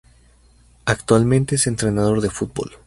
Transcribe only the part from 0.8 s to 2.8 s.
Actualmente es entrenador de fútbol.